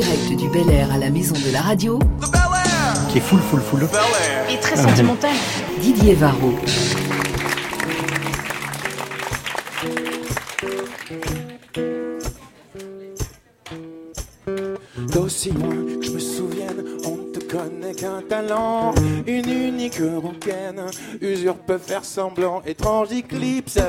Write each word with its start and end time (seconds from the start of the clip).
direct 0.00 0.36
du 0.36 0.48
Bel 0.48 0.70
Air 0.70 0.92
à 0.92 0.98
la 0.98 1.10
maison 1.10 1.34
de 1.34 1.52
la 1.52 1.60
radio, 1.60 1.98
Qui 3.10 3.18
est 3.18 3.20
full, 3.20 3.40
full, 3.40 3.60
full. 3.60 3.88
Et 4.48 4.56
très 4.60 4.76
sentimental. 4.76 5.32
Didier 5.80 6.14
Varro. 6.14 6.52
D'aussi 15.12 15.50
loin 15.50 15.74
que 16.00 16.06
je 16.06 16.12
me 16.12 16.18
souvienne, 16.20 16.84
on 17.04 17.16
ne 17.16 17.32
te 17.32 17.40
connaît 17.40 17.94
qu'un 17.94 18.22
talent, 18.28 18.94
une 19.26 19.50
unique 19.50 20.00
rouquine. 20.22 20.86
Usure 21.20 21.56
peut 21.56 21.78
faire 21.78 22.04
semblant, 22.04 22.62
étrange 22.64 23.10
éclipse. 23.10 23.80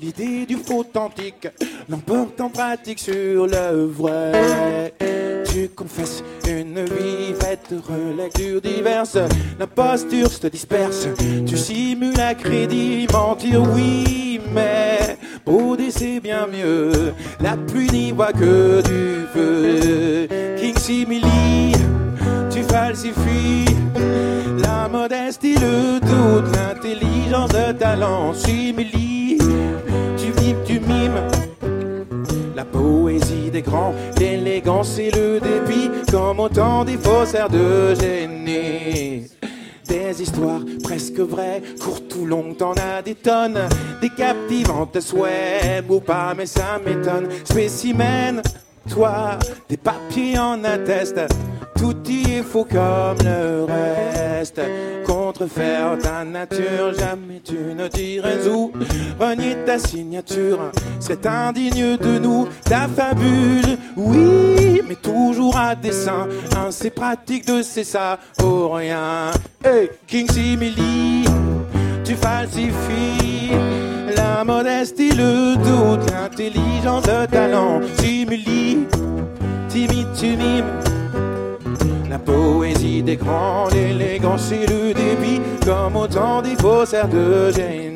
L'idée 0.00 0.46
du 0.46 0.56
faux 0.56 0.80
authentique 0.80 1.48
l'emporte 1.88 2.40
en 2.40 2.48
pratique 2.48 2.98
sur 2.98 3.46
le 3.46 3.86
vrai. 3.86 4.92
Tu 5.52 5.68
confesses 5.68 6.22
une 6.46 6.84
vie 6.84 7.34
faite 7.38 7.72
de 7.72 7.78
relectures 7.78 8.60
diverses. 8.60 9.18
L'imposture 9.58 10.30
se 10.30 10.46
disperse, 10.48 11.08
tu 11.46 11.56
simules 11.56 12.20
à 12.20 12.34
crédit, 12.34 13.06
mentir 13.12 13.62
oui, 13.74 14.40
mais 14.52 15.16
bauder 15.44 15.90
c'est 15.90 16.20
bien 16.20 16.46
mieux. 16.46 17.14
La 17.40 17.56
pluie 17.56 17.90
n'y 17.90 18.12
voit 18.12 18.32
que 18.32 18.82
du 18.82 19.26
feu. 19.32 20.28
King 20.58 20.76
simili, 20.78 21.72
tu 22.50 22.62
falsifies 22.62 23.64
la 24.58 24.88
modestie, 24.88 25.54
le 25.54 26.00
doute, 26.00 26.54
l'intelligence, 26.54 27.52
le 27.52 27.72
talent, 27.72 28.34
simili. 28.34 29.15
Tu 30.16 30.32
mimes, 30.42 30.62
tu 30.64 30.80
mimes 30.80 31.20
la 32.54 32.64
poésie 32.64 33.50
des 33.50 33.62
grands, 33.62 33.94
l'élégance 34.18 34.98
et 34.98 35.10
le 35.10 35.38
débit, 35.40 35.90
comme 36.10 36.40
autant 36.40 36.84
des 36.84 36.96
faussaires 36.96 37.50
de 37.50 37.94
génie. 37.94 39.30
Des 39.86 40.22
histoires 40.22 40.62
presque 40.82 41.20
vraies, 41.20 41.62
courtes 41.80 42.14
ou 42.20 42.26
longues, 42.26 42.56
t'en 42.56 42.72
as 42.72 43.02
des 43.02 43.14
tonnes, 43.14 43.58
des 44.00 44.10
captivantes 44.10 44.98
souhait, 45.00 45.82
ou 45.88 46.00
pas, 46.00 46.34
mais 46.36 46.46
ça 46.46 46.80
m'étonne. 46.84 47.28
Spécimen, 47.44 48.42
toi, 48.88 49.38
des 49.68 49.76
papiers 49.76 50.38
en 50.38 50.64
attestent. 50.64 51.26
Tout 51.78 51.96
y 52.08 52.38
est 52.38 52.42
faux 52.42 52.64
comme 52.64 53.18
le 53.22 53.64
reste. 53.64 54.60
Contrefaire 55.38 55.98
ta 55.98 56.24
nature, 56.24 56.94
jamais 56.98 57.42
tu 57.44 57.58
ne 57.76 57.88
dirais 57.88 58.48
où. 58.48 58.72
Renier 59.20 59.54
ta 59.66 59.78
signature, 59.78 60.58
c'est 60.98 61.26
indigne 61.26 61.98
de 61.98 62.18
nous. 62.18 62.48
Ta 62.64 62.88
fabule, 62.88 63.76
oui, 63.96 64.80
mais 64.88 64.94
toujours 64.94 65.58
à 65.58 65.74
dessein. 65.74 66.26
Hein, 66.56 66.68
c'est 66.70 66.88
pratique 66.88 67.46
de 67.46 67.60
c'est 67.60 67.84
ça, 67.84 68.18
oh 68.42 68.70
rien. 68.70 69.30
Hey, 69.62 69.90
King 70.06 70.26
Simili, 70.30 71.24
tu 72.02 72.14
falsifies 72.14 73.52
la 74.16 74.42
modestie, 74.42 75.10
le 75.10 75.56
doute, 75.56 76.10
l'intelligence, 76.12 77.04
le 77.06 77.26
talent. 77.26 77.82
Simili, 77.98 78.86
timide, 79.68 80.06
tu. 80.18 80.85
Poésie 82.26 83.02
des 83.02 83.16
grands, 83.16 83.68
l'élégance 83.68 84.52
et 84.52 84.66
le 84.66 84.92
débit, 84.92 85.40
comme 85.64 85.96
autant 85.96 86.42
des 86.42 86.56
faussaires 86.56 87.08
de 87.08 87.50
génie. 87.52 87.95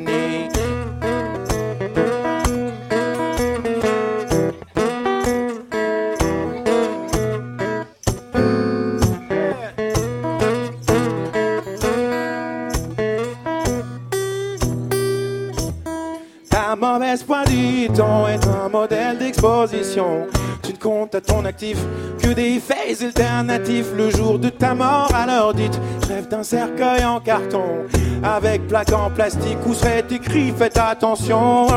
Mauvaise 16.81 17.23
foi 17.23 17.43
du 17.45 17.87
temps 17.89 18.27
est 18.27 18.43
un 18.47 18.67
modèle 18.67 19.19
d'exposition. 19.19 20.25
Tu 20.63 20.73
ne 20.73 20.77
comptes 20.77 21.13
à 21.13 21.21
ton 21.21 21.45
actif 21.45 21.77
que 22.19 22.29
des 22.29 22.59
faits 22.59 23.03
alternatifs. 23.03 23.87
Le 23.95 24.09
jour 24.09 24.39
de 24.39 24.49
ta 24.49 24.73
mort, 24.73 25.13
alors 25.13 25.53
dites, 25.53 25.79
rêve 26.07 26.27
d'un 26.27 26.41
cercueil 26.43 27.05
en 27.05 27.19
carton. 27.19 27.85
Avec 28.23 28.67
plaque 28.67 28.91
en 28.93 29.11
plastique 29.11 29.59
où 29.67 29.75
serait 29.75 30.05
écrit, 30.09 30.51
faites 30.57 30.77
attention. 30.77 31.67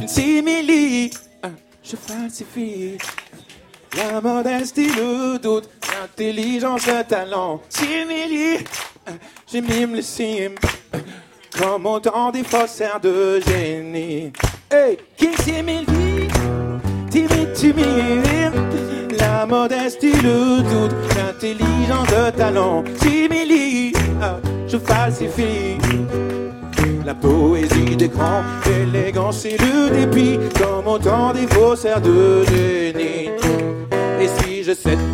Une 0.00 0.08
simili, 0.08 1.10
je 1.82 1.96
falsifie. 1.96 2.98
La 3.96 4.20
modestie, 4.20 4.92
le 4.92 5.38
doute, 5.38 5.68
l'intelligence, 5.90 6.86
le 6.86 7.02
talent. 7.04 7.60
Simili, 7.70 8.58
je 9.52 9.58
mime 9.58 9.96
le 9.96 10.02
sim. 10.02 10.54
Comme 11.60 11.84
autant 11.84 12.30
des 12.30 12.42
faussaires 12.42 13.00
de 13.00 13.38
génie. 13.40 14.32
Hey, 14.70 14.96
King 15.14 15.36
Simili, 15.42 16.28
timide, 17.10 17.52
timide. 17.52 19.18
La 19.18 19.44
modestie, 19.44 20.12
le 20.22 20.62
doute, 20.62 20.96
l'intelligence, 21.14 22.08
le 22.10 22.30
talent. 22.30 22.82
Simili, 23.02 23.92
ah, 24.22 24.38
je 24.66 24.78
falsifie. 24.78 25.76
La 27.04 27.14
poésie 27.14 27.96
des 27.96 28.08
grands, 28.08 28.42
l'élégance 28.64 29.44
et 29.44 29.58
le 29.58 29.90
dépit, 29.90 30.38
comme 30.58 30.86
autant 30.86 31.34
des 31.34 31.46
faussaires 31.46 32.00
de 32.00 32.42
génie. 32.44 33.28
Et 34.18 34.28
si 34.28 34.49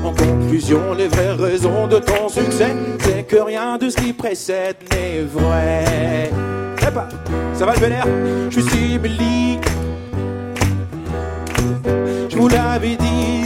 en 0.05 0.13
conclusion 0.13 0.93
les 0.93 1.09
vraies 1.09 1.33
raisons 1.33 1.87
de 1.87 1.99
ton 1.99 2.29
succès, 2.29 2.75
c'est 3.01 3.27
que 3.27 3.37
rien 3.37 3.79
de 3.79 3.89
ce 3.89 3.97
qui 3.97 4.13
précède 4.13 4.77
n'est 4.93 5.23
vrai. 5.23 6.31
Eh 6.83 6.91
ben, 6.91 7.09
ça 7.55 7.65
va 7.65 7.75
le 7.75 7.91
air 7.91 8.07
Je 8.51 8.61
suis 8.61 8.71
simili. 8.71 9.59
Je 12.29 12.37
vous 12.37 12.49
l'avais 12.49 12.97
dit. 12.97 13.46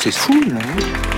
C'est 0.00 0.12
full, 0.12 0.56
hein 0.56 1.17